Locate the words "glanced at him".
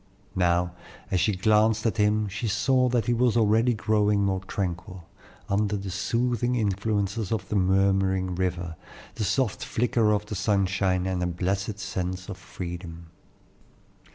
1.35-2.27